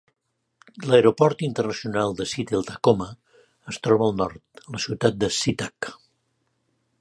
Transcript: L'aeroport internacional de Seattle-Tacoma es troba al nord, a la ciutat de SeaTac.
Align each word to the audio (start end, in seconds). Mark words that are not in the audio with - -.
L'aeroport 0.91 1.43
internacional 1.47 2.15
de 2.21 2.27
Seattle-Tacoma 2.31 3.09
es 3.73 3.79
troba 3.89 4.07
al 4.09 4.17
nord, 4.23 4.43
a 4.65 4.75
la 4.77 4.81
ciutat 4.87 5.21
de 5.25 5.31
SeaTac. 5.37 5.93